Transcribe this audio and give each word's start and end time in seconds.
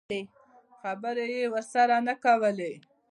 خبرې 0.79 1.25
یې 1.35 1.45
ورسره 1.53 1.95
نه 2.07 2.13
کولې. 2.23 2.73